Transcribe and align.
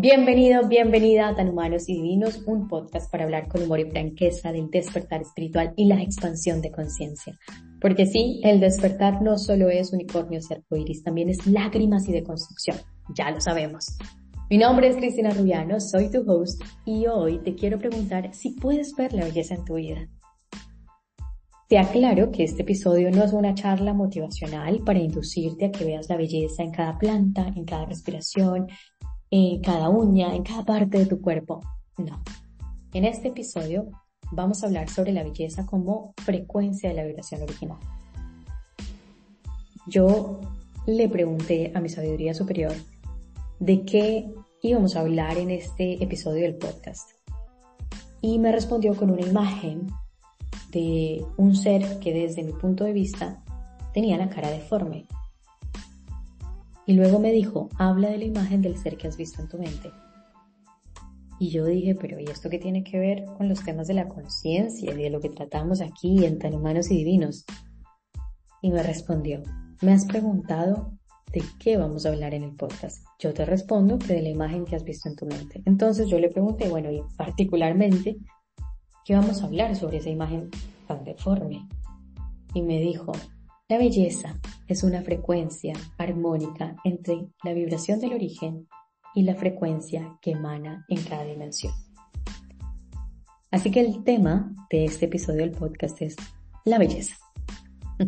Bienvenido, 0.00 0.68
bienvenida 0.68 1.26
a 1.26 1.34
Tan 1.34 1.48
Humanos 1.48 1.88
y 1.88 1.94
Divinos, 1.94 2.44
un 2.46 2.68
podcast 2.68 3.10
para 3.10 3.24
hablar 3.24 3.48
con 3.48 3.64
humor 3.64 3.80
y 3.80 3.90
franqueza 3.90 4.52
del 4.52 4.70
despertar 4.70 5.22
espiritual 5.22 5.72
y 5.74 5.86
la 5.86 6.00
expansión 6.00 6.60
de 6.60 6.70
conciencia. 6.70 7.36
Porque 7.80 8.06
sí, 8.06 8.40
el 8.44 8.60
despertar 8.60 9.20
no 9.22 9.36
solo 9.38 9.68
es 9.70 9.92
unicornios 9.92 10.48
y 10.48 10.54
arcoíris, 10.54 11.02
también 11.02 11.30
es 11.30 11.44
lágrimas 11.48 12.08
y 12.08 12.12
de 12.12 12.22
construcción. 12.22 12.76
Ya 13.12 13.32
lo 13.32 13.40
sabemos. 13.40 13.98
Mi 14.48 14.58
nombre 14.58 14.86
es 14.86 14.94
Cristina 14.94 15.30
Rubiano, 15.30 15.80
soy 15.80 16.12
tu 16.12 16.20
host 16.30 16.62
y 16.86 17.08
hoy 17.08 17.40
te 17.42 17.56
quiero 17.56 17.80
preguntar 17.80 18.32
si 18.34 18.50
puedes 18.50 18.94
ver 18.94 19.12
la 19.12 19.24
belleza 19.24 19.56
en 19.56 19.64
tu 19.64 19.74
vida. 19.74 20.08
Te 21.68 21.76
aclaro 21.76 22.30
que 22.30 22.44
este 22.44 22.62
episodio 22.62 23.10
no 23.10 23.24
es 23.24 23.32
una 23.34 23.52
charla 23.52 23.92
motivacional 23.92 24.80
para 24.86 25.00
inducirte 25.00 25.66
a 25.66 25.70
que 25.70 25.84
veas 25.84 26.08
la 26.08 26.16
belleza 26.16 26.62
en 26.62 26.70
cada 26.70 26.96
planta, 26.96 27.52
en 27.54 27.64
cada 27.64 27.84
respiración, 27.84 28.68
en 29.30 29.60
cada 29.60 29.88
uña, 29.88 30.34
en 30.34 30.42
cada 30.42 30.64
parte 30.64 30.98
de 30.98 31.06
tu 31.06 31.20
cuerpo. 31.20 31.60
No. 31.96 32.22
En 32.92 33.04
este 33.04 33.28
episodio 33.28 33.90
vamos 34.32 34.62
a 34.62 34.66
hablar 34.66 34.88
sobre 34.88 35.12
la 35.12 35.22
belleza 35.22 35.66
como 35.66 36.14
frecuencia 36.18 36.88
de 36.88 36.96
la 36.96 37.04
vibración 37.04 37.42
original. 37.42 37.78
Yo 39.86 40.40
le 40.86 41.08
pregunté 41.08 41.72
a 41.74 41.80
mi 41.80 41.88
sabiduría 41.88 42.34
superior 42.34 42.74
de 43.58 43.84
qué 43.84 44.30
íbamos 44.62 44.96
a 44.96 45.00
hablar 45.00 45.38
en 45.38 45.50
este 45.50 46.02
episodio 46.02 46.42
del 46.42 46.56
podcast. 46.56 47.10
Y 48.20 48.38
me 48.38 48.52
respondió 48.52 48.96
con 48.96 49.10
una 49.10 49.22
imagen 49.22 49.86
de 50.70 51.24
un 51.36 51.54
ser 51.54 51.98
que 52.00 52.12
desde 52.12 52.42
mi 52.42 52.52
punto 52.52 52.84
de 52.84 52.92
vista 52.92 53.42
tenía 53.94 54.18
la 54.18 54.28
cara 54.28 54.50
deforme, 54.50 55.06
y 56.88 56.94
luego 56.94 57.18
me 57.18 57.32
dijo, 57.32 57.68
habla 57.76 58.08
de 58.08 58.16
la 58.16 58.24
imagen 58.24 58.62
del 58.62 58.78
ser 58.78 58.96
que 58.96 59.08
has 59.08 59.18
visto 59.18 59.42
en 59.42 59.48
tu 59.48 59.58
mente. 59.58 59.92
Y 61.38 61.50
yo 61.50 61.66
dije, 61.66 61.94
pero 61.94 62.18
¿y 62.18 62.24
esto 62.24 62.48
qué 62.48 62.58
tiene 62.58 62.82
que 62.82 62.98
ver 62.98 63.26
con 63.36 63.46
los 63.46 63.62
temas 63.62 63.88
de 63.88 63.92
la 63.92 64.08
conciencia 64.08 64.94
y 64.94 64.96
de 64.96 65.10
lo 65.10 65.20
que 65.20 65.28
tratamos 65.28 65.82
aquí 65.82 66.24
en 66.24 66.38
Tan 66.38 66.54
Humanos 66.54 66.90
y 66.90 66.96
Divinos? 66.96 67.44
Y 68.62 68.70
me 68.70 68.82
respondió, 68.82 69.42
me 69.82 69.92
has 69.92 70.06
preguntado 70.06 70.98
de 71.30 71.42
qué 71.60 71.76
vamos 71.76 72.06
a 72.06 72.08
hablar 72.08 72.32
en 72.32 72.44
el 72.44 72.56
podcast. 72.56 73.04
Yo 73.18 73.34
te 73.34 73.44
respondo 73.44 73.98
que 73.98 74.14
de 74.14 74.22
la 74.22 74.30
imagen 74.30 74.64
que 74.64 74.74
has 74.74 74.84
visto 74.84 75.10
en 75.10 75.16
tu 75.16 75.26
mente. 75.26 75.60
Entonces 75.66 76.08
yo 76.08 76.18
le 76.18 76.30
pregunté, 76.30 76.70
bueno, 76.70 76.90
y 76.90 77.02
particularmente, 77.18 78.16
¿qué 79.04 79.14
vamos 79.14 79.42
a 79.42 79.44
hablar 79.44 79.76
sobre 79.76 79.98
esa 79.98 80.08
imagen 80.08 80.48
tan 80.86 81.04
deforme? 81.04 81.68
Y 82.54 82.62
me 82.62 82.80
dijo, 82.80 83.12
la 83.68 83.76
belleza 83.76 84.40
es 84.68 84.82
una 84.82 85.02
frecuencia 85.02 85.74
armónica 85.96 86.76
entre 86.84 87.28
la 87.42 87.54
vibración 87.54 88.00
del 88.00 88.12
origen 88.12 88.68
y 89.14 89.22
la 89.22 89.34
frecuencia 89.34 90.18
que 90.20 90.32
emana 90.32 90.84
en 90.88 91.02
cada 91.02 91.24
dimensión. 91.24 91.72
Así 93.50 93.70
que 93.70 93.80
el 93.80 94.04
tema 94.04 94.54
de 94.70 94.84
este 94.84 95.06
episodio 95.06 95.40
del 95.40 95.52
podcast 95.52 96.02
es 96.02 96.16
la 96.66 96.78
belleza. 96.78 97.16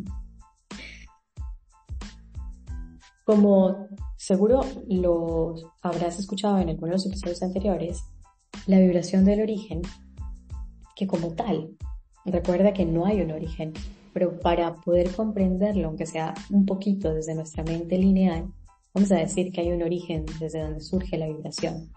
Como 3.24 3.89
seguro 4.17 4.61
lo 4.86 5.55
habrás 5.83 6.19
escuchado 6.19 6.58
en 6.58 6.69
algunos 6.69 6.91
de 6.91 6.97
los 6.97 7.06
episodios 7.06 7.42
anteriores, 7.42 8.05
la 8.67 8.78
vibración 8.78 9.24
del 9.24 9.41
origen, 9.41 9.80
que 10.95 11.06
como 11.06 11.33
tal, 11.34 11.77
recuerda 12.27 12.74
que 12.74 12.84
no 12.84 13.06
hay 13.06 13.22
un 13.22 13.30
origen, 13.30 13.72
pero 14.12 14.39
para 14.39 14.77
poder 14.77 15.11
comprenderlo, 15.14 15.89
aunque 15.89 16.06
sea 16.06 16.34
un 16.50 16.66
poquito 16.66 17.14
desde 17.14 17.34
nuestra 17.34 17.62
mente 17.62 17.98
lineal, 17.98 18.52
vamos 18.94 19.12
a 19.12 19.17
decir 19.17 19.52
que 19.52 19.61
hay 19.61 19.72
un 19.72 19.83
origen 19.83 20.25
desde 20.39 20.62
donde 20.62 20.80
surge 20.80 21.19
la 21.19 21.28
vibración. 21.28 21.91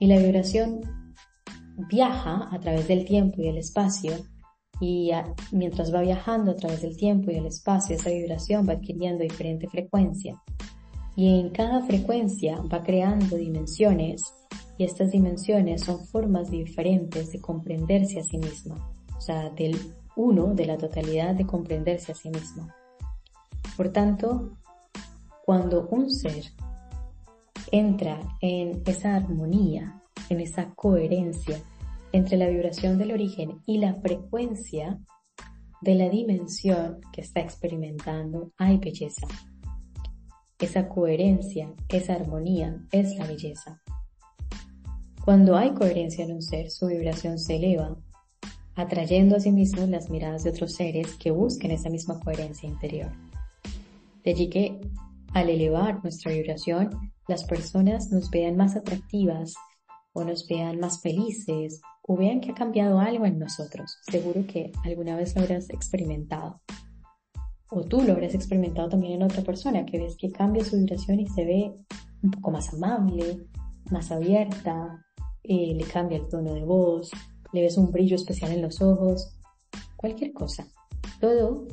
Y 0.00 0.06
la 0.06 0.18
vibración 0.18 0.80
viaja 1.88 2.48
a 2.52 2.58
través 2.60 2.88
del 2.88 3.04
tiempo 3.04 3.40
y 3.40 3.48
el 3.48 3.58
espacio 3.58 4.12
y 4.80 5.10
mientras 5.50 5.92
va 5.92 6.02
viajando 6.02 6.52
a 6.52 6.56
través 6.56 6.82
del 6.82 6.96
tiempo 6.96 7.30
y 7.30 7.36
el 7.36 7.46
espacio, 7.46 7.96
esa 7.96 8.10
vibración 8.10 8.68
va 8.68 8.74
adquiriendo 8.74 9.24
diferente 9.24 9.66
frecuencia. 9.68 10.40
Y 11.16 11.40
en 11.40 11.50
cada 11.50 11.82
frecuencia 11.82 12.60
va 12.72 12.84
creando 12.84 13.36
dimensiones 13.36 14.22
y 14.76 14.84
estas 14.84 15.10
dimensiones 15.10 15.82
son 15.82 16.04
formas 16.06 16.50
diferentes 16.50 17.32
de 17.32 17.40
comprenderse 17.40 18.20
a 18.20 18.22
sí 18.22 18.38
misma. 18.38 18.88
O 19.16 19.20
sea, 19.20 19.50
del 19.50 19.76
uno 20.18 20.52
de 20.52 20.66
la 20.66 20.76
totalidad 20.76 21.36
de 21.36 21.46
comprenderse 21.46 22.10
a 22.10 22.14
sí 22.16 22.28
mismo. 22.28 22.68
Por 23.76 23.90
tanto, 23.90 24.58
cuando 25.46 25.86
un 25.90 26.10
ser 26.10 26.44
entra 27.70 28.18
en 28.40 28.82
esa 28.84 29.14
armonía, 29.14 30.02
en 30.28 30.40
esa 30.40 30.74
coherencia 30.74 31.62
entre 32.10 32.36
la 32.36 32.48
vibración 32.48 32.98
del 32.98 33.12
origen 33.12 33.62
y 33.64 33.78
la 33.78 33.94
frecuencia 33.94 34.98
de 35.82 35.94
la 35.94 36.08
dimensión 36.08 37.00
que 37.12 37.20
está 37.20 37.38
experimentando, 37.38 38.50
hay 38.58 38.78
belleza. 38.78 39.28
Esa 40.58 40.88
coherencia, 40.88 41.72
esa 41.88 42.14
armonía 42.14 42.84
es 42.90 43.14
la 43.14 43.24
belleza. 43.24 43.80
Cuando 45.24 45.56
hay 45.56 45.74
coherencia 45.74 46.24
en 46.24 46.32
un 46.32 46.42
ser, 46.42 46.70
su 46.72 46.88
vibración 46.88 47.38
se 47.38 47.54
eleva, 47.54 47.96
atrayendo 48.78 49.34
a 49.34 49.40
sí 49.40 49.50
mismo 49.50 49.84
las 49.86 50.08
miradas 50.08 50.44
de 50.44 50.50
otros 50.50 50.72
seres 50.74 51.16
que 51.16 51.32
busquen 51.32 51.72
esa 51.72 51.90
misma 51.90 52.20
coherencia 52.20 52.68
interior. 52.68 53.10
De 54.22 54.30
allí 54.30 54.48
que 54.48 54.80
al 55.34 55.50
elevar 55.50 56.00
nuestra 56.04 56.32
vibración, 56.32 57.12
las 57.26 57.42
personas 57.42 58.12
nos 58.12 58.30
vean 58.30 58.56
más 58.56 58.76
atractivas 58.76 59.54
o 60.12 60.22
nos 60.22 60.46
vean 60.46 60.78
más 60.78 61.00
felices 61.00 61.80
o 62.02 62.16
vean 62.16 62.40
que 62.40 62.52
ha 62.52 62.54
cambiado 62.54 63.00
algo 63.00 63.26
en 63.26 63.40
nosotros. 63.40 63.98
Seguro 64.08 64.46
que 64.46 64.70
alguna 64.84 65.16
vez 65.16 65.34
lo 65.34 65.42
habrás 65.42 65.68
experimentado. 65.70 66.60
O 67.70 67.82
tú 67.82 68.00
lo 68.02 68.12
habrás 68.12 68.34
experimentado 68.34 68.88
también 68.88 69.14
en 69.14 69.24
otra 69.24 69.42
persona, 69.42 69.84
que 69.84 69.98
ves 69.98 70.16
que 70.16 70.30
cambia 70.30 70.64
su 70.64 70.76
vibración 70.76 71.18
y 71.18 71.26
se 71.26 71.44
ve 71.44 71.74
un 72.22 72.30
poco 72.30 72.52
más 72.52 72.72
amable, 72.72 73.44
más 73.90 74.12
abierta, 74.12 75.04
eh, 75.42 75.74
le 75.74 75.84
cambia 75.84 76.18
el 76.18 76.28
tono 76.28 76.54
de 76.54 76.64
voz, 76.64 77.10
le 77.52 77.62
ves 77.62 77.76
un 77.76 77.90
brillo 77.90 78.16
especial 78.16 78.52
en 78.52 78.62
los 78.62 78.80
ojos, 78.80 79.34
cualquier 79.96 80.32
cosa. 80.32 80.66
Todo 81.20 81.66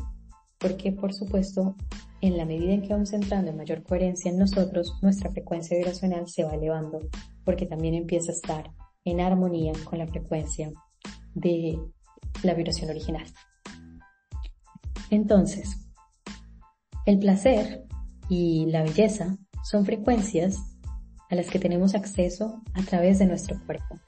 porque, 0.58 0.92
por 0.92 1.14
supuesto, 1.14 1.76
en 2.22 2.38
la 2.38 2.46
medida 2.46 2.74
en 2.74 2.82
que 2.82 2.94
vamos 2.94 3.14
entrando 3.14 3.52
en 3.52 3.58
mayor 3.58 3.84
coherencia 3.84 4.32
en 4.32 4.40
nosotros, 4.40 4.96
nuestra 5.02 5.30
frecuencia 5.30 5.78
vibracional 5.78 6.28
se 6.28 6.44
va 6.44 6.56
elevando, 6.56 7.00
porque 7.44 7.66
también 7.66 7.94
empieza 7.94 8.32
a 8.32 8.36
estar 8.36 8.72
en 9.04 9.20
armonía 9.20 9.74
con 9.84 10.00
la 10.00 10.08
frecuencia 10.08 10.72
de 11.34 11.80
la 12.42 12.54
vibración 12.54 12.90
original. 12.90 13.26
Entonces, 15.10 15.88
el 17.06 17.20
placer 17.20 17.86
y 18.30 18.66
la 18.68 18.82
belleza 18.82 19.38
son 19.64 19.86
frecuencias 19.86 20.58
a 21.30 21.36
las 21.36 21.48
que 21.48 21.60
tenemos 21.60 21.94
acceso 21.96 22.62
a 22.74 22.82
través 22.82 23.20
de 23.20 23.28
nuestro 23.28 23.60
cuerpo. 23.66 24.00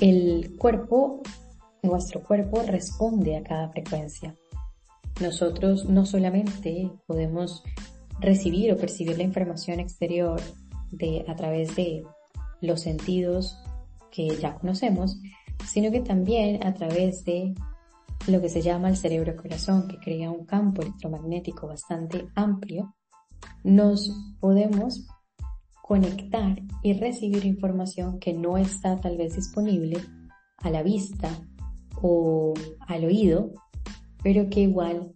El 0.00 0.56
cuerpo, 0.56 1.20
nuestro 1.82 2.22
cuerpo 2.22 2.62
responde 2.62 3.36
a 3.36 3.42
cada 3.42 3.68
frecuencia. 3.68 4.34
Nosotros 5.20 5.84
no 5.84 6.06
solamente 6.06 6.90
podemos 7.06 7.62
recibir 8.18 8.72
o 8.72 8.78
percibir 8.78 9.18
la 9.18 9.24
información 9.24 9.78
exterior 9.78 10.40
de, 10.90 11.26
a 11.28 11.36
través 11.36 11.76
de 11.76 12.02
los 12.62 12.80
sentidos 12.80 13.58
que 14.10 14.28
ya 14.36 14.54
conocemos, 14.54 15.18
sino 15.66 15.90
que 15.90 16.00
también 16.00 16.66
a 16.66 16.72
través 16.72 17.22
de 17.26 17.54
lo 18.26 18.40
que 18.40 18.48
se 18.48 18.62
llama 18.62 18.88
el 18.88 18.96
cerebro 18.96 19.36
corazón, 19.36 19.86
que 19.86 19.98
crea 19.98 20.30
un 20.30 20.46
campo 20.46 20.80
electromagnético 20.80 21.66
bastante 21.66 22.26
amplio, 22.34 22.94
nos 23.64 24.10
podemos 24.40 25.06
conectar 25.90 26.62
y 26.84 26.92
recibir 26.92 27.44
información 27.44 28.20
que 28.20 28.32
no 28.32 28.56
está 28.56 29.00
tal 29.00 29.16
vez 29.16 29.34
disponible 29.34 30.00
a 30.58 30.70
la 30.70 30.84
vista 30.84 31.28
o 32.00 32.54
al 32.86 33.06
oído, 33.06 33.50
pero 34.22 34.48
que 34.48 34.60
igual 34.60 35.10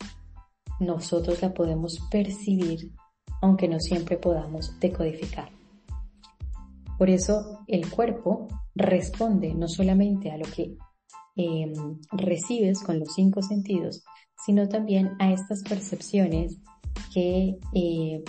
nosotros 0.80 1.40
la 1.42 1.54
podemos 1.54 2.00
percibir, 2.10 2.90
aunque 3.40 3.68
no 3.68 3.78
siempre 3.78 4.16
podamos 4.16 4.76
decodificar. 4.80 5.48
Por 6.98 7.08
eso 7.08 7.60
el 7.68 7.88
cuerpo 7.88 8.48
responde 8.74 9.54
no 9.54 9.68
solamente 9.68 10.32
a 10.32 10.38
lo 10.38 10.46
que 10.46 10.76
em, 11.36 12.00
recibes 12.10 12.82
con 12.82 12.98
los 12.98 13.14
cinco 13.14 13.42
sentidos, 13.42 14.02
sino 14.44 14.68
también 14.68 15.12
a 15.20 15.30
estas 15.30 15.62
percepciones 15.62 16.58
que 17.12 17.60
eh, 17.74 18.24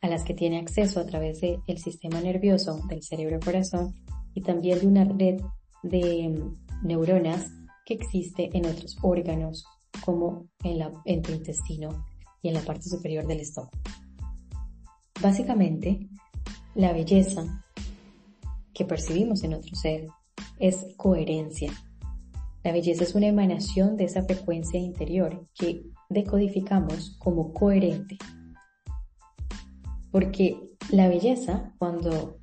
a 0.00 0.08
las 0.08 0.24
que 0.24 0.34
tiene 0.34 0.58
acceso 0.58 1.00
a 1.00 1.06
través 1.06 1.40
del 1.40 1.78
sistema 1.78 2.20
nervioso 2.20 2.80
del 2.88 3.02
cerebro 3.02 3.40
corazón 3.40 3.94
y 4.34 4.42
también 4.42 4.80
de 4.80 4.86
una 4.86 5.04
red 5.04 5.40
de 5.82 6.28
mm, 6.28 6.86
neuronas 6.86 7.50
que 7.84 7.94
existe 7.94 8.50
en 8.52 8.66
otros 8.66 8.96
órganos 9.02 9.64
como 10.04 10.46
en, 10.62 10.78
la, 10.78 10.92
en 11.04 11.22
tu 11.22 11.32
intestino 11.32 12.04
y 12.42 12.48
en 12.48 12.54
la 12.54 12.60
parte 12.60 12.88
superior 12.88 13.26
del 13.26 13.40
estómago. 13.40 13.72
Básicamente, 15.20 16.08
la 16.74 16.92
belleza 16.92 17.64
que 18.72 18.84
percibimos 18.84 19.42
en 19.42 19.54
otro 19.54 19.74
ser 19.74 20.06
es 20.60 20.86
coherencia. 20.96 21.72
La 22.62 22.72
belleza 22.72 23.04
es 23.04 23.14
una 23.14 23.26
emanación 23.26 23.96
de 23.96 24.04
esa 24.04 24.22
frecuencia 24.22 24.78
interior 24.78 25.48
que 25.54 25.82
decodificamos 26.08 27.16
como 27.18 27.52
coherente. 27.52 28.18
Porque 30.18 30.74
la 30.90 31.06
belleza, 31.06 31.72
cuando 31.78 32.38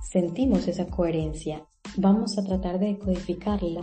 sentimos 0.00 0.66
esa 0.66 0.86
coherencia, 0.86 1.66
vamos 1.98 2.38
a 2.38 2.42
tratar 2.42 2.78
de 2.78 2.94
decodificarla 2.94 3.82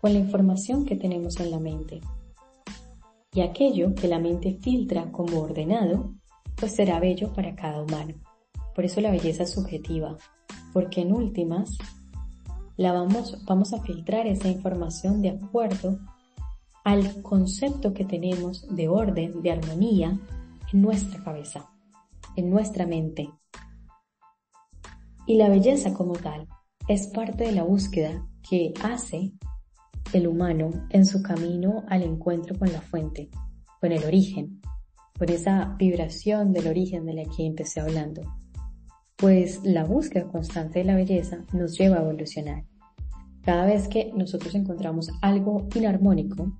con 0.00 0.14
la 0.14 0.20
información 0.20 0.86
que 0.86 0.96
tenemos 0.96 1.38
en 1.38 1.50
la 1.50 1.58
mente. 1.58 2.00
Y 3.34 3.42
aquello 3.42 3.94
que 3.94 4.08
la 4.08 4.18
mente 4.18 4.58
filtra 4.62 5.12
como 5.12 5.38
ordenado, 5.42 6.14
pues 6.56 6.72
será 6.72 6.98
bello 6.98 7.30
para 7.34 7.54
cada 7.54 7.82
humano. 7.82 8.14
Por 8.74 8.86
eso 8.86 9.02
la 9.02 9.10
belleza 9.10 9.42
es 9.42 9.50
subjetiva, 9.50 10.16
porque 10.72 11.02
en 11.02 11.12
últimas 11.12 11.76
la 12.78 12.92
vamos, 12.92 13.44
vamos 13.44 13.74
a 13.74 13.82
filtrar 13.82 14.26
esa 14.26 14.48
información 14.48 15.20
de 15.20 15.28
acuerdo 15.28 15.98
al 16.84 17.20
concepto 17.20 17.92
que 17.92 18.06
tenemos 18.06 18.66
de 18.74 18.88
orden, 18.88 19.42
de 19.42 19.50
armonía 19.50 20.18
en 20.72 20.82
nuestra 20.82 21.22
cabeza, 21.22 21.70
en 22.36 22.50
nuestra 22.50 22.86
mente. 22.86 23.30
Y 25.26 25.36
la 25.36 25.48
belleza 25.48 25.92
como 25.94 26.14
tal 26.14 26.48
es 26.88 27.06
parte 27.08 27.44
de 27.44 27.52
la 27.52 27.62
búsqueda 27.62 28.26
que 28.48 28.72
hace 28.82 29.32
el 30.12 30.26
humano 30.26 30.70
en 30.90 31.06
su 31.06 31.22
camino 31.22 31.84
al 31.88 32.02
encuentro 32.02 32.58
con 32.58 32.72
la 32.72 32.80
fuente, 32.80 33.30
con 33.80 33.92
el 33.92 34.04
origen, 34.04 34.60
con 35.18 35.28
esa 35.28 35.76
vibración 35.78 36.52
del 36.52 36.66
origen 36.66 37.04
de 37.06 37.14
la 37.14 37.24
que 37.24 37.46
empecé 37.46 37.80
hablando. 37.80 38.22
Pues 39.16 39.60
la 39.62 39.84
búsqueda 39.84 40.26
constante 40.28 40.80
de 40.80 40.86
la 40.86 40.96
belleza 40.96 41.44
nos 41.52 41.76
lleva 41.78 41.98
a 41.98 42.02
evolucionar. 42.02 42.64
Cada 43.42 43.66
vez 43.66 43.88
que 43.88 44.12
nosotros 44.14 44.54
encontramos 44.54 45.10
algo 45.22 45.68
inarmónico, 45.74 46.58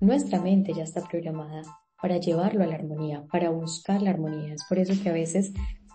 nuestra 0.00 0.40
mente 0.40 0.74
ya 0.74 0.82
está 0.82 1.02
programada 1.02 1.62
para 2.00 2.18
llevarlo 2.18 2.64
a 2.64 2.66
la 2.66 2.76
armonía, 2.76 3.24
para 3.30 3.50
buscar 3.50 4.02
la 4.02 4.10
armonía. 4.10 4.54
Es 4.54 4.64
por 4.68 4.78
eso 4.78 4.94
que 5.02 5.08
a 5.08 5.12
veces 5.12 5.52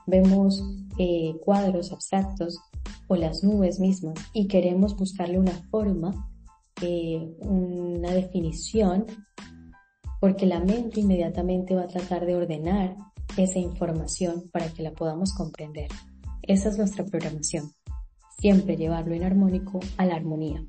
vemos 0.08 0.64
eh, 0.98 1.34
cuadros 1.44 1.92
abstractos 1.92 2.60
o 3.08 3.16
las 3.16 3.44
nubes 3.44 3.80
mismas 3.80 4.16
y 4.34 4.48
queremos 4.48 4.96
buscarle 4.96 5.40
una 5.40 5.54
forma, 5.70 6.30
eh, 6.82 7.28
una 7.40 8.12
definición, 8.12 9.06
porque 10.20 10.46
la 10.46 10.60
mente 10.60 11.00
inmediatamente 11.00 11.76
va 11.76 11.84
a 11.84 11.88
tratar 11.88 12.26
de 12.26 12.36
ordenar 12.36 12.96
esa 13.38 13.60
información 13.60 14.50
para 14.52 14.70
que 14.70 14.84
la 14.84 14.92
podamos 14.92 15.34
comprender. 15.34 15.88
Esa 16.44 16.70
es 16.70 16.78
nuestra 16.78 17.06
programación 17.06 17.72
siempre 18.42 18.76
llevarlo 18.76 19.14
en 19.14 19.24
armónico 19.24 19.80
a 19.98 20.06
la 20.06 20.16
armonía. 20.16 20.66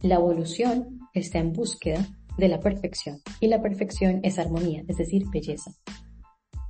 La 0.00 0.14
evolución 0.16 0.98
está 1.12 1.38
en 1.38 1.52
búsqueda 1.52 2.08
de 2.36 2.48
la 2.48 2.60
perfección 2.60 3.20
y 3.40 3.48
la 3.48 3.62
perfección 3.62 4.20
es 4.22 4.38
armonía, 4.38 4.84
es 4.88 4.96
decir, 4.96 5.24
belleza. 5.32 5.72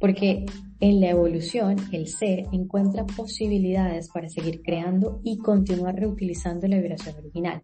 Porque 0.00 0.44
en 0.80 1.00
la 1.00 1.10
evolución 1.10 1.76
el 1.92 2.08
ser 2.08 2.46
encuentra 2.52 3.06
posibilidades 3.06 4.10
para 4.10 4.28
seguir 4.28 4.60
creando 4.62 5.20
y 5.24 5.38
continuar 5.38 5.96
reutilizando 5.96 6.66
la 6.68 6.76
vibración 6.76 7.16
original. 7.16 7.62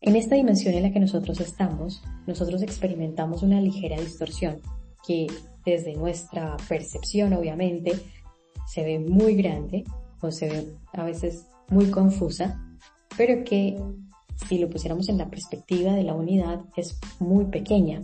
En 0.00 0.16
esta 0.16 0.34
dimensión 0.34 0.74
en 0.74 0.84
la 0.84 0.92
que 0.92 1.00
nosotros 1.00 1.40
estamos, 1.40 2.02
nosotros 2.26 2.62
experimentamos 2.62 3.42
una 3.42 3.60
ligera 3.60 4.00
distorsión 4.00 4.60
que 5.06 5.26
desde 5.64 5.94
nuestra 5.94 6.56
percepción 6.68 7.32
obviamente 7.34 7.92
se 8.66 8.82
ve 8.82 8.98
muy 8.98 9.34
grande 9.34 9.84
o 10.20 10.30
se 10.30 10.48
ve 10.48 10.72
a 10.94 11.04
veces 11.04 11.46
muy 11.68 11.90
confusa, 11.90 12.60
pero 13.16 13.44
que 13.44 13.78
si 14.48 14.58
lo 14.58 14.68
pusiéramos 14.68 15.08
en 15.08 15.18
la 15.18 15.28
perspectiva 15.28 15.92
de 15.92 16.02
la 16.02 16.14
unidad 16.14 16.60
es 16.76 16.98
muy 17.18 17.46
pequeña. 17.46 18.02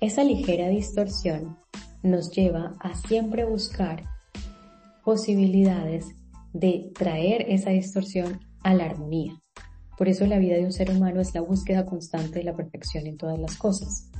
Esa 0.00 0.24
ligera 0.24 0.68
distorsión 0.68 1.58
nos 2.02 2.30
lleva 2.30 2.76
a 2.80 2.94
siempre 2.94 3.44
buscar 3.44 4.04
posibilidades 5.04 6.06
de 6.52 6.90
traer 6.94 7.46
esa 7.48 7.70
distorsión 7.70 8.40
a 8.62 8.74
la 8.74 8.86
armonía. 8.86 9.40
Por 9.96 10.08
eso 10.08 10.26
la 10.26 10.38
vida 10.38 10.56
de 10.56 10.64
un 10.64 10.72
ser 10.72 10.90
humano 10.90 11.20
es 11.20 11.34
la 11.34 11.42
búsqueda 11.42 11.84
constante 11.84 12.38
de 12.38 12.44
la 12.44 12.56
perfección 12.56 13.06
en 13.06 13.16
todas 13.16 13.38
las 13.38 13.56
cosas. 13.56 14.10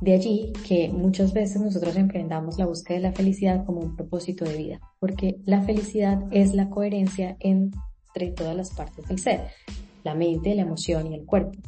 De 0.00 0.12
allí 0.12 0.52
que 0.68 0.88
muchas 0.90 1.32
veces 1.32 1.60
nosotros 1.60 1.96
emprendamos 1.96 2.58
la 2.58 2.66
búsqueda 2.66 2.98
de 2.98 3.02
la 3.02 3.12
felicidad 3.12 3.64
como 3.64 3.80
un 3.80 3.96
propósito 3.96 4.44
de 4.44 4.56
vida, 4.56 4.80
porque 5.00 5.40
la 5.46 5.62
felicidad 5.62 6.22
es 6.30 6.54
la 6.54 6.68
coherencia 6.68 7.36
entre 8.16 8.32
todas 8.32 8.56
las 8.56 8.70
partes 8.70 9.06
del 9.06 9.18
ser, 9.18 9.50
la 10.02 10.14
mente, 10.14 10.54
la 10.54 10.62
emoción 10.62 11.12
y 11.12 11.14
el 11.14 11.26
cuerpo. 11.26 11.58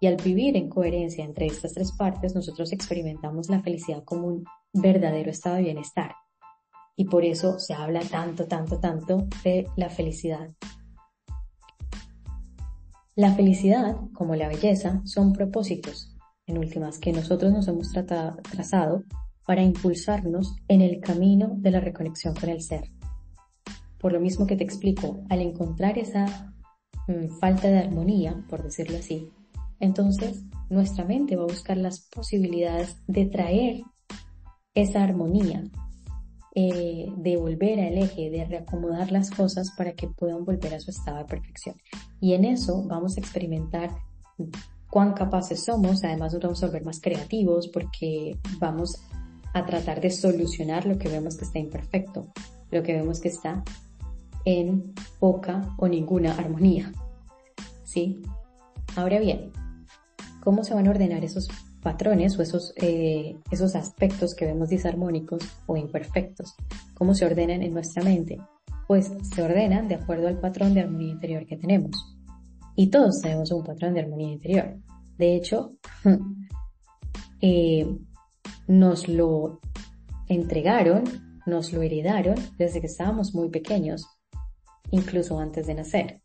Y 0.00 0.06
al 0.06 0.16
vivir 0.16 0.56
en 0.56 0.68
coherencia 0.68 1.24
entre 1.24 1.46
estas 1.46 1.72
tres 1.72 1.92
partes, 1.92 2.34
nosotros 2.34 2.72
experimentamos 2.72 3.48
la 3.48 3.60
felicidad 3.60 4.04
como 4.04 4.28
un 4.28 4.44
verdadero 4.72 5.30
estado 5.30 5.56
de 5.56 5.62
bienestar. 5.62 6.14
Y 6.94 7.06
por 7.06 7.24
eso 7.24 7.58
se 7.58 7.74
habla 7.74 8.00
tanto, 8.00 8.46
tanto, 8.46 8.78
tanto 8.78 9.26
de 9.42 9.66
la 9.76 9.90
felicidad. 9.90 10.50
La 13.16 13.34
felicidad, 13.34 13.96
como 14.12 14.36
la 14.36 14.48
belleza, 14.48 15.00
son 15.04 15.32
propósitos, 15.32 16.14
en 16.46 16.58
últimas, 16.58 16.98
que 16.98 17.12
nosotros 17.12 17.52
nos 17.52 17.66
hemos 17.66 17.90
trazado 17.90 19.02
para 19.44 19.62
impulsarnos 19.62 20.54
en 20.68 20.82
el 20.82 21.00
camino 21.00 21.54
de 21.56 21.70
la 21.70 21.80
reconexión 21.80 22.34
con 22.34 22.50
el 22.50 22.62
ser. 22.62 22.95
Por 23.98 24.12
lo 24.12 24.20
mismo 24.20 24.46
que 24.46 24.56
te 24.56 24.64
explico, 24.64 25.24
al 25.28 25.40
encontrar 25.40 25.98
esa 25.98 26.54
mm, 27.08 27.38
falta 27.38 27.68
de 27.68 27.78
armonía, 27.78 28.44
por 28.48 28.62
decirlo 28.62 28.98
así, 28.98 29.30
entonces 29.80 30.44
nuestra 30.68 31.04
mente 31.04 31.36
va 31.36 31.44
a 31.44 31.48
buscar 31.48 31.76
las 31.76 32.00
posibilidades 32.08 32.96
de 33.06 33.26
traer 33.26 33.82
esa 34.74 35.02
armonía, 35.02 35.64
eh, 36.54 37.06
de 37.16 37.36
volver 37.36 37.80
al 37.80 37.98
eje, 37.98 38.30
de 38.30 38.44
reacomodar 38.44 39.12
las 39.12 39.30
cosas 39.30 39.72
para 39.76 39.92
que 39.92 40.08
puedan 40.08 40.44
volver 40.44 40.74
a 40.74 40.80
su 40.80 40.90
estado 40.90 41.18
de 41.18 41.24
perfección. 41.24 41.76
Y 42.20 42.34
en 42.34 42.44
eso 42.44 42.82
vamos 42.86 43.16
a 43.16 43.20
experimentar 43.20 43.90
cuán 44.90 45.12
capaces 45.12 45.64
somos, 45.64 46.04
además 46.04 46.32
nos 46.32 46.42
vamos 46.42 46.62
a 46.62 46.66
volver 46.66 46.84
más 46.84 47.00
creativos 47.00 47.68
porque 47.68 48.38
vamos 48.58 48.96
a 49.52 49.64
tratar 49.64 50.00
de 50.00 50.10
solucionar 50.10 50.86
lo 50.86 50.98
que 50.98 51.08
vemos 51.08 51.36
que 51.36 51.44
está 51.44 51.58
imperfecto, 51.58 52.32
lo 52.70 52.82
que 52.82 52.94
vemos 52.94 53.20
que 53.20 53.28
está 53.28 53.62
en 54.46 54.94
poca 55.18 55.74
o 55.76 55.88
ninguna 55.88 56.32
armonía. 56.32 56.90
¿Sí? 57.84 58.22
Ahora 58.94 59.18
bien, 59.18 59.50
¿cómo 60.42 60.64
se 60.64 60.72
van 60.72 60.86
a 60.86 60.90
ordenar 60.90 61.24
esos 61.24 61.48
patrones 61.82 62.38
o 62.38 62.42
esos, 62.42 62.72
eh, 62.76 63.36
esos 63.50 63.74
aspectos 63.74 64.34
que 64.34 64.46
vemos 64.46 64.70
disarmónicos 64.70 65.42
o 65.66 65.76
imperfectos? 65.76 66.54
¿Cómo 66.94 67.14
se 67.14 67.26
ordenan 67.26 67.62
en 67.62 67.74
nuestra 67.74 68.02
mente? 68.02 68.40
Pues 68.86 69.12
se 69.34 69.42
ordenan 69.42 69.88
de 69.88 69.96
acuerdo 69.96 70.28
al 70.28 70.38
patrón 70.38 70.74
de 70.74 70.80
armonía 70.80 71.10
interior 71.10 71.44
que 71.44 71.56
tenemos. 71.56 72.16
Y 72.76 72.86
todos 72.86 73.20
tenemos 73.20 73.50
un 73.50 73.64
patrón 73.64 73.94
de 73.94 74.00
armonía 74.00 74.32
interior. 74.32 74.76
De 75.18 75.34
hecho, 75.34 75.72
eh, 77.40 77.98
nos 78.68 79.08
lo 79.08 79.60
entregaron, 80.28 81.02
nos 81.46 81.72
lo 81.72 81.82
heredaron 81.82 82.36
desde 82.58 82.80
que 82.80 82.86
estábamos 82.86 83.34
muy 83.34 83.48
pequeños, 83.48 84.06
incluso 84.90 85.38
antes 85.38 85.66
de 85.66 85.74
nacer. 85.74 86.22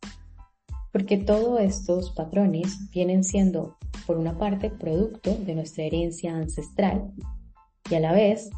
Porque 0.91 1.17
todos 1.17 1.61
estos 1.61 2.11
patrones 2.11 2.89
vienen 2.91 3.23
siendo, 3.23 3.77
por 4.05 4.17
una 4.17 4.37
parte, 4.37 4.69
producto 4.69 5.35
de 5.35 5.55
nuestra 5.55 5.83
herencia 5.83 6.35
ancestral 6.35 7.11
y 7.89 7.95
a 7.95 7.99
la 7.99 8.11
vez 8.11 8.49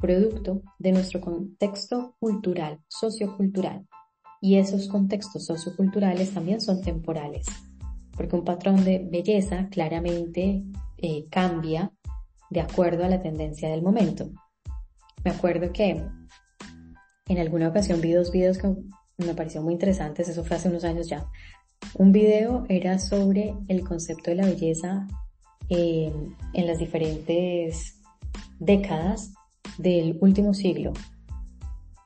producto 0.00 0.62
de 0.78 0.92
nuestro 0.92 1.20
contexto 1.20 2.16
cultural, 2.18 2.80
sociocultural 2.88 3.86
y 4.40 4.56
esos 4.56 4.88
contextos 4.88 5.44
socioculturales 5.44 6.32
también 6.32 6.60
son 6.60 6.80
temporales, 6.80 7.46
porque 8.16 8.36
un 8.36 8.44
patrón 8.44 8.84
de 8.84 9.06
belleza 9.10 9.68
claramente 9.68 10.64
eh, 10.96 11.26
cambia 11.30 11.92
de 12.48 12.60
acuerdo 12.60 13.04
a 13.04 13.08
la 13.08 13.22
tendencia 13.22 13.68
del 13.68 13.82
momento. 13.82 14.30
Me 15.24 15.30
acuerdo 15.30 15.72
que 15.72 16.02
en 17.28 17.38
alguna 17.38 17.68
ocasión 17.68 18.00
vi 18.00 18.12
dos 18.12 18.32
videos 18.32 18.58
que 18.58 18.74
me 19.26 19.34
parecieron 19.34 19.64
muy 19.64 19.74
interesantes, 19.74 20.28
eso 20.28 20.44
fue 20.44 20.56
hace 20.56 20.68
unos 20.68 20.84
años 20.84 21.08
ya. 21.08 21.26
Un 21.94 22.12
video 22.12 22.64
era 22.68 22.98
sobre 22.98 23.54
el 23.68 23.82
concepto 23.86 24.30
de 24.30 24.36
la 24.36 24.46
belleza 24.46 25.06
eh, 25.68 26.12
en 26.52 26.66
las 26.66 26.78
diferentes 26.78 28.00
décadas 28.58 29.32
del 29.78 30.18
último 30.20 30.52
siglo, 30.52 30.92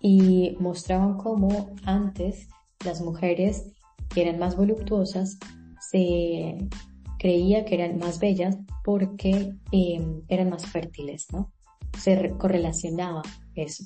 y 0.07 0.55
mostraban 0.61 1.17
cómo 1.17 1.75
antes 1.87 2.49
las 2.85 3.01
mujeres 3.01 3.73
que 4.11 4.21
eran 4.21 4.39
más 4.39 4.55
voluptuosas 4.55 5.39
se 5.81 6.59
creía 7.19 7.65
que 7.65 7.77
eran 7.77 7.97
más 7.97 8.21
bellas 8.21 8.59
porque 8.85 9.55
em, 9.73 10.21
eran 10.29 10.51
más 10.51 10.67
fértiles, 10.67 11.29
¿no? 11.33 11.51
Se 11.99 12.33
correlacionaba 12.37 13.23
eso. 13.55 13.85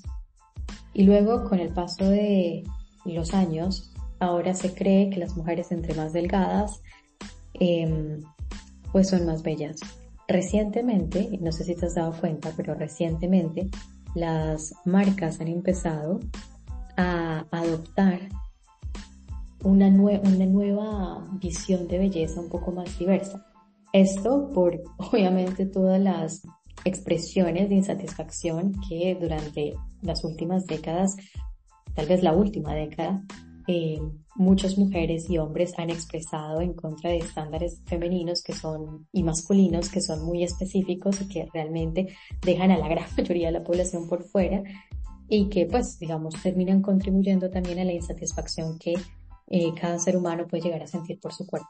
Y 0.92 1.04
luego, 1.04 1.44
con 1.44 1.60
el 1.60 1.72
paso 1.72 2.10
de 2.10 2.64
los 3.12 3.34
años, 3.34 3.92
ahora 4.20 4.54
se 4.54 4.74
cree 4.74 5.10
que 5.10 5.20
las 5.20 5.36
mujeres 5.36 5.72
entre 5.72 5.94
más 5.94 6.12
delgadas, 6.12 6.82
em, 7.54 8.22
pues 8.92 9.08
son 9.08 9.26
más 9.26 9.42
bellas. 9.42 9.80
Recientemente, 10.26 11.38
no 11.40 11.52
sé 11.52 11.64
si 11.64 11.74
te 11.74 11.86
has 11.86 11.94
dado 11.94 12.12
cuenta, 12.12 12.52
pero 12.56 12.74
recientemente 12.74 13.68
las 14.14 14.74
marcas 14.84 15.40
han 15.40 15.48
empezado 15.48 16.20
a 16.96 17.46
adoptar 17.50 18.20
una, 19.64 19.88
una 19.88 20.46
nueva 20.46 21.26
visión 21.40 21.88
de 21.88 21.98
belleza 21.98 22.40
un 22.40 22.48
poco 22.48 22.72
más 22.72 22.98
diversa. 22.98 23.44
Esto 23.92 24.50
por 24.52 24.80
obviamente 25.12 25.66
todas 25.66 26.00
las 26.00 26.42
expresiones 26.84 27.68
de 27.68 27.76
insatisfacción 27.76 28.72
que 28.88 29.16
durante 29.20 29.74
las 30.02 30.24
últimas 30.24 30.66
décadas, 30.66 31.16
tal 31.98 32.06
vez 32.06 32.22
la 32.22 32.32
última 32.32 32.76
década, 32.76 33.24
eh, 33.66 33.98
muchas 34.36 34.78
mujeres 34.78 35.28
y 35.28 35.38
hombres 35.38 35.76
han 35.78 35.90
expresado 35.90 36.60
en 36.60 36.72
contra 36.72 37.10
de 37.10 37.16
estándares 37.16 37.82
femeninos 37.86 38.44
que 38.44 38.52
son 38.52 39.08
y 39.10 39.24
masculinos 39.24 39.88
que 39.88 40.00
son 40.00 40.24
muy 40.24 40.44
específicos 40.44 41.20
y 41.20 41.28
que 41.28 41.48
realmente 41.52 42.14
dejan 42.40 42.70
a 42.70 42.78
la 42.78 42.86
gran 42.86 43.06
mayoría 43.18 43.48
de 43.48 43.58
la 43.58 43.64
población 43.64 44.08
por 44.08 44.22
fuera 44.22 44.62
y 45.28 45.48
que 45.48 45.66
pues 45.66 45.98
digamos 45.98 46.40
terminan 46.40 46.82
contribuyendo 46.82 47.50
también 47.50 47.80
a 47.80 47.84
la 47.84 47.94
insatisfacción 47.94 48.78
que 48.78 48.94
eh, 49.48 49.72
cada 49.74 49.98
ser 49.98 50.16
humano 50.16 50.46
puede 50.46 50.62
llegar 50.62 50.84
a 50.84 50.86
sentir 50.86 51.18
por 51.18 51.32
su 51.32 51.48
cuerpo. 51.48 51.68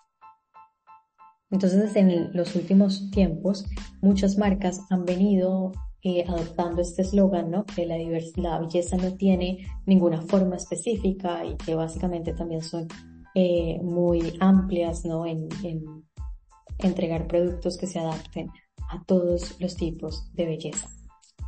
Entonces, 1.50 1.97
en 1.97 2.37
los 2.37 2.54
últimos 2.54 3.11
tiempos, 3.11 3.64
muchas 4.02 4.37
marcas 4.37 4.82
han 4.90 5.06
venido 5.06 5.73
eh, 6.02 6.25
adoptando 6.28 6.81
este 6.81 7.02
eslogan, 7.02 7.50
¿no? 7.50 7.64
Que 7.64 7.87
la, 7.87 7.97
la 8.37 8.59
belleza 8.61 8.97
no 8.97 9.14
tiene 9.14 9.67
ninguna 9.87 10.23
forma 10.23 10.57
específica 10.57 11.45
y 11.45 11.57
que 11.57 11.75
básicamente 11.75 12.33
también 12.33 12.62
son 12.62 12.87
eh, 13.35 13.81
muy 13.83 14.37
amplias, 14.40 15.05
¿no? 15.05 15.26
En, 15.26 15.49
en 15.64 15.85
entregar 16.78 17.26
productos 17.26 17.76
que 17.76 17.87
se 17.87 17.99
adapten 17.99 18.49
a 18.90 19.02
todos 19.05 19.61
los 19.61 19.76
tipos 19.76 20.33
de 20.35 20.47
belleza. 20.47 20.88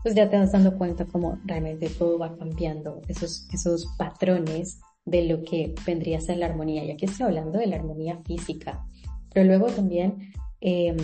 Pues 0.02 0.14
ya 0.14 0.28
te 0.28 0.36
vas 0.36 0.52
dando 0.52 0.76
cuenta 0.76 1.06
cómo 1.06 1.38
realmente 1.44 1.88
todo 1.90 2.18
va 2.18 2.36
cambiando, 2.36 3.02
esos, 3.08 3.48
esos 3.52 3.86
patrones 3.98 4.80
de 5.04 5.26
lo 5.26 5.42
que 5.42 5.74
vendría 5.86 6.18
a 6.18 6.22
ser 6.22 6.38
la 6.38 6.46
armonía. 6.46 6.84
Y 6.84 6.90
aquí 6.90 7.04
estoy 7.04 7.26
hablando 7.26 7.58
de 7.58 7.66
la 7.66 7.76
armonía 7.76 8.20
física, 8.24 8.86
pero 9.32 9.46
luego 9.46 9.66
también 9.66 10.32
eh, 10.60 10.96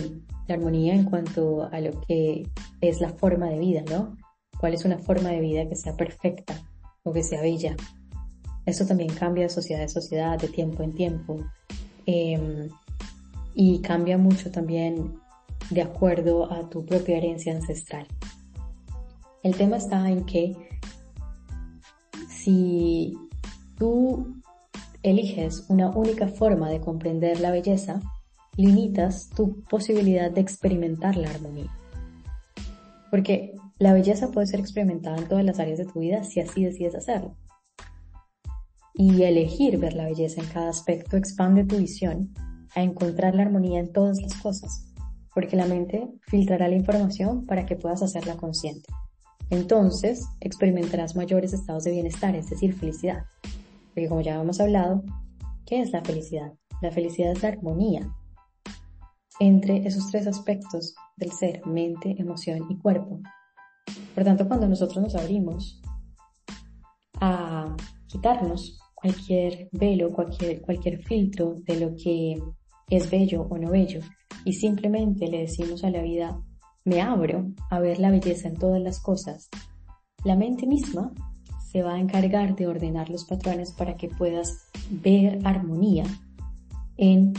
la 0.47 0.55
armonía 0.55 0.93
en 0.93 1.05
cuanto 1.05 1.63
a 1.71 1.79
lo 1.79 2.01
que 2.01 2.47
es 2.81 3.01
la 3.01 3.09
forma 3.09 3.47
de 3.47 3.59
vida, 3.59 3.83
¿no? 3.89 4.17
¿Cuál 4.59 4.73
es 4.73 4.85
una 4.85 4.97
forma 4.97 5.29
de 5.29 5.41
vida 5.41 5.67
que 5.67 5.75
sea 5.75 5.95
perfecta 5.95 6.55
o 7.03 7.13
que 7.13 7.23
sea 7.23 7.41
bella? 7.41 7.75
Eso 8.65 8.85
también 8.85 9.13
cambia 9.13 9.43
de 9.43 9.49
sociedad 9.49 9.83
a 9.83 9.87
sociedad, 9.87 10.39
de 10.39 10.47
tiempo 10.47 10.83
en 10.83 10.93
tiempo. 10.93 11.39
Eh, 12.05 12.69
y 13.53 13.79
cambia 13.81 14.17
mucho 14.17 14.51
también 14.51 15.19
de 15.69 15.81
acuerdo 15.81 16.51
a 16.51 16.69
tu 16.69 16.85
propia 16.85 17.17
herencia 17.17 17.55
ancestral. 17.55 18.07
El 19.43 19.55
tema 19.55 19.77
está 19.77 20.09
en 20.09 20.25
que 20.25 20.55
si 22.29 23.17
tú 23.77 24.41
eliges 25.03 25.65
una 25.69 25.89
única 25.89 26.27
forma 26.27 26.69
de 26.69 26.81
comprender 26.81 27.39
la 27.39 27.51
belleza, 27.51 28.01
limitas 28.57 29.29
tu 29.29 29.61
posibilidad 29.63 30.31
de 30.31 30.41
experimentar 30.41 31.15
la 31.15 31.29
armonía. 31.29 31.71
Porque 33.09 33.55
la 33.77 33.93
belleza 33.93 34.31
puede 34.31 34.47
ser 34.47 34.59
experimentada 34.59 35.17
en 35.17 35.27
todas 35.27 35.45
las 35.45 35.59
áreas 35.59 35.77
de 35.77 35.85
tu 35.85 35.99
vida 35.99 36.23
si 36.23 36.41
así 36.41 36.65
decides 36.65 36.95
hacerlo. 36.95 37.35
Y 38.95 39.21
elegir 39.21 39.77
ver 39.77 39.93
la 39.93 40.05
belleza 40.05 40.41
en 40.41 40.47
cada 40.47 40.69
aspecto 40.69 41.15
expande 41.15 41.63
tu 41.63 41.77
visión 41.77 42.33
a 42.75 42.81
encontrar 42.81 43.35
la 43.35 43.43
armonía 43.43 43.79
en 43.79 43.93
todas 43.93 44.19
las 44.21 44.33
cosas, 44.41 44.91
porque 45.33 45.55
la 45.55 45.65
mente 45.65 46.09
filtrará 46.27 46.67
la 46.67 46.75
información 46.75 47.45
para 47.45 47.65
que 47.65 47.75
puedas 47.75 48.01
hacerla 48.01 48.37
consciente. 48.37 48.89
Entonces 49.51 50.27
experimentarás 50.41 51.15
mayores 51.15 51.53
estados 51.53 51.83
de 51.83 51.91
bienestar, 51.91 52.35
es 52.35 52.49
decir, 52.49 52.73
felicidad. 52.73 53.25
Porque 53.93 54.09
como 54.09 54.21
ya 54.21 54.41
hemos 54.41 54.59
hablado, 54.59 55.03
¿qué 55.65 55.81
es 55.81 55.91
la 55.91 56.03
felicidad? 56.03 56.53
La 56.81 56.91
felicidad 56.91 57.31
es 57.31 57.43
la 57.43 57.49
armonía 57.49 58.11
entre 59.39 59.85
esos 59.87 60.09
tres 60.11 60.27
aspectos 60.27 60.95
del 61.15 61.31
ser, 61.31 61.65
mente, 61.65 62.15
emoción 62.17 62.65
y 62.69 62.77
cuerpo. 62.77 63.19
Por 64.13 64.23
tanto, 64.23 64.47
cuando 64.47 64.67
nosotros 64.67 65.03
nos 65.03 65.15
abrimos 65.15 65.81
a 67.19 67.75
quitarnos 68.07 68.79
cualquier 68.95 69.69
velo, 69.71 70.11
cualquier, 70.11 70.61
cualquier 70.61 71.03
filtro 71.03 71.55
de 71.65 71.79
lo 71.79 71.95
que 71.95 72.41
es 72.89 73.09
bello 73.09 73.43
o 73.49 73.57
no 73.57 73.71
bello, 73.71 73.99
y 74.43 74.53
simplemente 74.53 75.27
le 75.27 75.39
decimos 75.39 75.83
a 75.83 75.89
la 75.89 76.01
vida, 76.01 76.41
me 76.83 77.01
abro 77.01 77.51
a 77.69 77.79
ver 77.79 77.99
la 77.99 78.11
belleza 78.11 78.47
en 78.47 78.55
todas 78.55 78.81
las 78.81 78.99
cosas, 78.99 79.49
la 80.23 80.35
mente 80.35 80.65
misma 80.65 81.13
se 81.71 81.83
va 81.83 81.95
a 81.95 81.99
encargar 81.99 82.55
de 82.55 82.67
ordenar 82.67 83.09
los 83.09 83.25
patrones 83.25 83.71
para 83.71 83.97
que 83.97 84.07
puedas 84.07 84.69
ver 84.89 85.39
armonía 85.43 86.05
en 86.95 87.33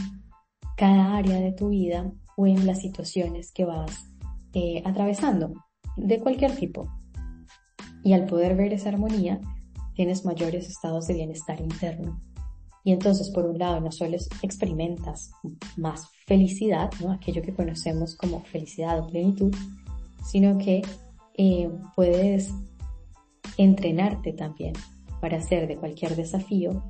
cada 0.79 1.17
área 1.17 1.41
de 1.41 1.51
tu 1.53 1.71
vida 1.71 2.11
o 2.37 2.47
en 2.47 2.65
las 2.65 2.81
situaciones 2.81 3.51
que 3.51 3.65
vas 3.65 4.09
eh, 4.55 4.81
atravesando, 4.87 5.53
de 5.97 6.21
cualquier 6.21 6.55
tipo. 6.55 6.89
Y 8.05 8.13
al 8.13 8.27
poder 8.27 8.57
ver 8.57 8.73
esa 8.73 8.91
armonía, 8.91 9.41
tienes 9.95 10.25
mayores 10.25 10.69
estados 10.69 11.09
de 11.09 11.15
bienestar 11.15 11.61
interno. 11.61 12.23
Y 12.85 12.93
entonces, 12.93 13.29
por 13.31 13.45
un 13.45 13.59
lado, 13.59 13.81
no 13.81 13.91
solo 13.91 14.17
experimentas 14.41 15.33
más 15.77 16.09
felicidad, 16.27 16.91
¿no? 17.03 17.11
aquello 17.11 17.43
que 17.43 17.53
conocemos 17.53 18.15
como 18.15 18.45
felicidad 18.45 19.01
o 19.01 19.09
plenitud, 19.09 19.53
sino 20.25 20.57
que 20.59 20.83
eh, 21.37 21.71
puedes 21.97 22.55
entrenarte 23.57 24.33
también 24.33 24.75
para 25.21 25.39
hacer 25.39 25.67
de 25.67 25.77
cualquier 25.77 26.15
desafío 26.15 26.85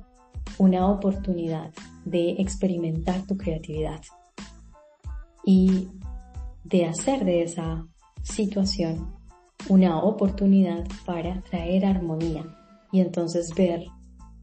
una 0.59 0.87
oportunidad 0.87 1.71
de 2.09 2.31
experimentar 2.39 3.25
tu 3.25 3.37
creatividad 3.37 4.01
y 5.45 5.87
de 6.63 6.85
hacer 6.85 7.25
de 7.25 7.43
esa 7.43 7.87
situación 8.23 9.15
una 9.67 10.01
oportunidad 10.01 10.87
para 11.05 11.41
traer 11.41 11.85
armonía 11.85 12.45
y 12.91 13.01
entonces 13.01 13.53
ver 13.55 13.85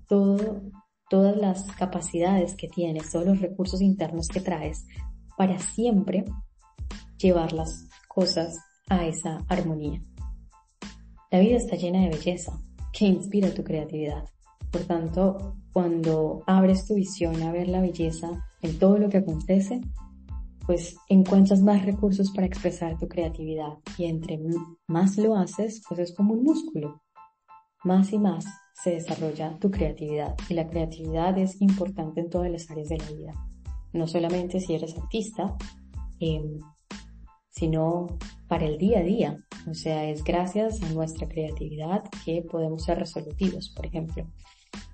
todo, 0.09 0.63
todas 1.11 1.37
las 1.37 1.65
capacidades 1.73 2.55
que 2.55 2.69
tienes, 2.69 3.11
todos 3.11 3.27
los 3.27 3.41
recursos 3.41 3.81
internos 3.81 4.29
que 4.29 4.41
traes 4.41 4.87
para 5.37 5.59
siempre 5.59 6.25
llevar 7.19 7.53
las 7.53 7.89
cosas 8.09 8.57
a 8.89 9.07
esa 9.07 9.45
armonía. 9.49 10.03
La 11.31 11.41
vida 11.41 11.57
está 11.57 11.77
llena 11.77 12.03
de 12.03 12.11
belleza 12.11 12.59
que 12.93 13.07
inspira 13.07 13.53
tu 13.53 13.65
creatividad. 13.65 14.25
Por 14.77 14.85
tanto, 14.85 15.57
cuando 15.73 16.43
abres 16.47 16.87
tu 16.87 16.97
visión 16.97 17.43
a 17.43 17.51
ver 17.51 17.67
la 17.67 17.81
belleza 17.81 18.29
en 18.61 18.79
todo 18.79 18.99
lo 18.99 19.09
que 19.09 19.17
acontece, 19.17 19.81
pues 20.67 20.99
encuentras 21.09 21.63
más 21.63 21.87
recursos 21.87 22.31
para 22.31 22.47
expresar 22.47 22.99
tu 22.99 23.09
creatividad 23.09 23.79
y 23.97 24.05
entre 24.05 24.39
más 24.87 25.17
lo 25.17 25.35
haces, 25.35 25.81
pues 25.89 26.01
es 26.01 26.15
como 26.15 26.35
un 26.35 26.43
músculo. 26.43 27.01
Más 27.85 28.13
y 28.13 28.19
más 28.19 28.45
se 28.75 28.91
desarrolla 28.91 29.59
tu 29.59 29.71
creatividad 29.71 30.37
y 30.51 30.53
la 30.53 30.69
creatividad 30.69 31.39
es 31.39 31.59
importante 31.63 32.21
en 32.21 32.29
todas 32.29 32.51
las 32.51 32.71
áreas 32.71 32.91
de 32.91 32.99
la 32.99 33.11
vida. 33.13 33.33
No 33.95 34.07
solamente 34.07 34.61
si 34.61 34.75
eres 34.75 34.95
artista, 34.99 35.57
em, 36.21 36.61
sino 37.49 38.09
para 38.47 38.67
el 38.67 38.77
día 38.77 38.99
a 38.99 39.05
día. 39.05 39.39
O 39.71 39.73
sea, 39.73 40.05
es 40.11 40.23
gracias 40.23 40.83
a 40.83 40.91
nuestra 40.91 41.27
creatividad 41.27 42.05
que 42.27 42.43
podemos 42.43 42.85
ser 42.85 42.99
resolutivos, 42.99 43.71
por 43.75 43.87
ejemplo. 43.87 44.27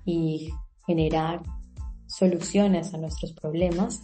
Y 0.05 0.49
generar 0.85 1.43
soluciones 2.07 2.93
a 2.93 2.97
nuestros 2.97 3.33
problemas 3.33 4.03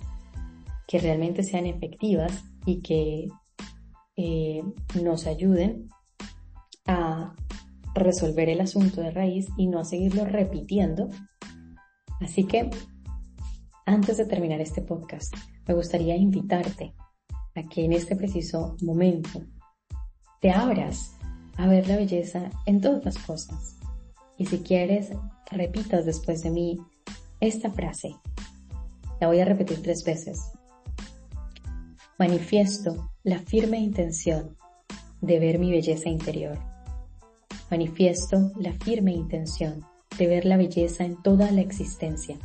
que 0.88 1.00
realmente 1.00 1.44
sean 1.44 1.66
efectivas 1.66 2.44
y 2.66 2.82
que 2.82 3.28
eh, 4.18 4.64
nos 5.02 5.28
ayuden 5.28 5.90
a 6.88 7.36
resolver 7.94 8.50
el 8.50 8.62
asunto 8.62 9.02
de 9.02 9.12
raíz 9.12 9.48
y 9.58 9.68
no 9.68 9.80
a 9.80 9.86
seguirlo 9.86 10.26
repitiendo. 10.26 11.10
Así 12.20 12.44
que, 12.46 12.70
antes 13.86 14.18
de 14.18 14.26
terminar 14.26 14.62
este 14.62 14.82
podcast, 14.82 15.34
me 15.68 15.74
gustaría 15.74 16.16
invitarte 16.16 16.96
a 17.56 17.64
que 17.70 17.86
en 17.86 17.94
este 17.94 18.16
preciso 18.16 18.76
momento 18.82 19.44
te 20.42 20.52
abras 20.52 21.16
a 21.58 21.68
ver 21.68 21.88
la 21.88 21.98
belleza 21.98 22.50
en 22.66 22.82
todas 22.82 23.06
las 23.06 23.18
cosas. 23.20 23.79
Y 24.40 24.46
si 24.46 24.60
quieres, 24.60 25.12
repitas 25.52 26.06
después 26.06 26.42
de 26.42 26.50
mí 26.50 26.80
esta 27.42 27.70
frase. 27.70 28.16
La 29.20 29.28
voy 29.28 29.42
a 29.42 29.46
repetir 29.46 29.82
tres 29.84 30.04
veces. 30.06 30.40
Manifiesto 32.18 33.12
la 33.24 33.40
firme 33.40 33.80
intención 33.80 34.58
de 35.20 35.40
ver 35.40 35.60
mi 35.60 35.72
belleza 35.72 36.08
interior. 36.08 36.58
Manifiesto 37.70 38.52
la 38.56 38.72
firme 38.72 39.12
intención 39.12 39.86
de 40.18 40.28
ver 40.28 40.46
la 40.46 40.56
belleza 40.56 41.04
en 41.04 41.22
toda 41.22 41.52
la 41.52 41.60
existencia. 41.60 42.38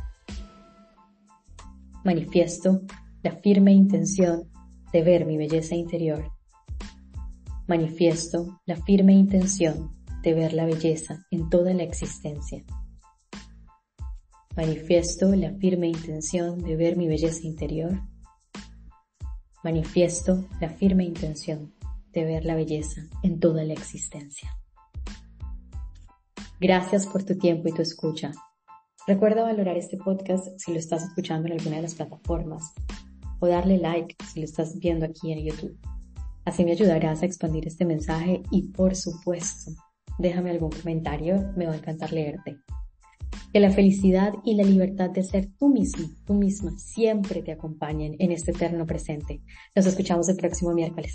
Manifiesto 2.03 2.81
la 3.23 3.31
firme 3.37 3.71
intención 3.71 4.51
de 4.91 5.01
ver 5.01 5.25
mi 5.25 5.37
belleza 5.37 5.75
interior. 5.75 6.29
Manifiesto 7.67 8.59
la 8.65 8.75
firme 8.75 9.13
intención 9.13 9.94
de 10.25 10.33
ver 10.33 10.53
la 10.53 10.65
belleza 10.65 11.23
en 11.29 11.49
toda 11.51 11.71
la 11.75 11.83
existencia. 11.83 12.65
Manifiesto 14.57 15.35
la 15.35 15.53
firme 15.53 15.87
intención 15.87 16.57
de 16.63 16.75
ver 16.75 16.97
mi 16.97 17.07
belleza 17.07 17.41
interior. 17.43 18.01
Manifiesto 19.63 20.47
la 20.59 20.69
firme 20.69 21.03
intención 21.03 21.75
de 22.11 22.25
ver 22.25 22.43
la 22.43 22.55
belleza 22.55 23.01
en 23.21 23.39
toda 23.39 23.63
la 23.63 23.73
existencia. 23.73 24.49
Gracias 26.59 27.05
por 27.05 27.23
tu 27.23 27.37
tiempo 27.37 27.67
y 27.67 27.73
tu 27.73 27.83
escucha. 27.83 28.31
Recuerda 29.05 29.43
valorar 29.43 29.77
este 29.77 29.97
podcast 29.97 30.47
si 30.57 30.71
lo 30.71 30.79
estás 30.79 31.03
escuchando 31.03 31.47
en 31.47 31.59
alguna 31.59 31.75
de 31.75 31.83
las 31.83 31.93
plataformas 31.93 32.73
o 33.39 33.47
darle 33.47 33.77
like 33.77 34.15
si 34.25 34.39
lo 34.39 34.45
estás 34.45 34.79
viendo 34.79 35.05
aquí 35.05 35.31
en 35.31 35.45
YouTube. 35.45 35.77
Así 36.45 36.65
me 36.65 36.71
ayudarás 36.71 37.21
a 37.21 37.27
expandir 37.27 37.67
este 37.67 37.85
mensaje 37.85 38.41
y 38.49 38.63
por 38.69 38.95
supuesto, 38.95 39.71
déjame 40.17 40.51
algún 40.51 40.71
comentario, 40.71 41.51
me 41.55 41.65
va 41.65 41.73
a 41.73 41.77
encantar 41.77 42.11
leerte. 42.11 42.57
Que 43.51 43.59
la 43.59 43.71
felicidad 43.71 44.33
y 44.43 44.55
la 44.55 44.63
libertad 44.63 45.09
de 45.09 45.23
ser 45.23 45.47
tú 45.57 45.69
mismo, 45.69 46.09
tú 46.25 46.33
misma, 46.33 46.77
siempre 46.77 47.41
te 47.41 47.51
acompañen 47.51 48.15
en 48.19 48.31
este 48.31 48.51
eterno 48.51 48.85
presente. 48.85 49.41
Nos 49.75 49.85
escuchamos 49.85 50.29
el 50.29 50.37
próximo 50.37 50.73
miércoles. 50.73 51.13